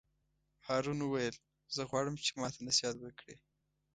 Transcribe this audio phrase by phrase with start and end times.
[0.67, 1.35] هارون وویل:
[1.75, 3.35] زه غواړم چې ماته نصیحت وکړې.